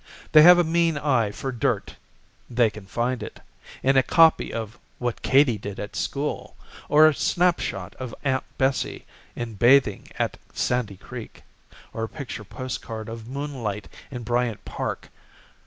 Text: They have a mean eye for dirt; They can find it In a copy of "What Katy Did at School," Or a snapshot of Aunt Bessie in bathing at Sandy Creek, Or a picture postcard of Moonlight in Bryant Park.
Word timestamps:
They 0.31 0.41
have 0.41 0.57
a 0.57 0.63
mean 0.63 0.97
eye 0.97 1.29
for 1.29 1.51
dirt; 1.51 1.95
They 2.49 2.71
can 2.71 2.87
find 2.87 3.21
it 3.21 3.39
In 3.83 3.95
a 3.97 4.01
copy 4.01 4.51
of 4.51 4.79
"What 4.97 5.21
Katy 5.21 5.59
Did 5.59 5.79
at 5.79 5.95
School," 5.95 6.55
Or 6.89 7.05
a 7.05 7.13
snapshot 7.13 7.93
of 7.99 8.15
Aunt 8.23 8.43
Bessie 8.57 9.05
in 9.35 9.53
bathing 9.53 10.07
at 10.17 10.39
Sandy 10.55 10.97
Creek, 10.97 11.43
Or 11.93 12.03
a 12.05 12.09
picture 12.09 12.43
postcard 12.43 13.09
of 13.09 13.27
Moonlight 13.27 13.89
in 14.09 14.23
Bryant 14.23 14.65
Park. 14.65 15.09